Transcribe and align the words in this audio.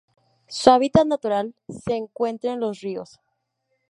Su 0.47 0.71
hábitat 0.71 1.05
natural 1.05 1.53
se 1.69 1.93
encuentra 1.95 2.53
en 2.53 2.59
los 2.59 2.81
ríos. 2.81 3.19